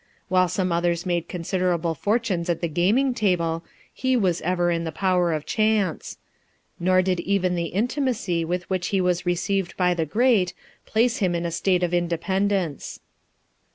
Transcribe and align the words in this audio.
While 0.29 0.49
others 0.71 1.05
made 1.05 1.27
considerable 1.29 1.93
fortunes 1.93 2.49
at 2.49 2.59
the 2.61 2.67
gaming 2.67 3.13
table, 3.13 3.63
he 3.93 4.17
was 4.17 4.41
ever 4.41 4.71
in 4.71 4.83
the 4.83 4.91
power 4.91 5.31
of 5.31 5.45
chance; 5.45 6.17
nor 6.79 7.03
did 7.03 7.19
even 7.19 7.53
the 7.53 7.65
intimacy 7.67 8.43
with 8.43 8.67
which 8.67 8.87
he 8.87 8.99
was 8.99 9.27
received 9.27 9.77
by 9.77 9.93
the 9.93 10.07
great, 10.07 10.55
place 10.87 11.17
him 11.17 11.35
in 11.35 11.45
a 11.45 11.51
state 11.51 11.83
of 11.83 11.93
independence. 11.93 12.99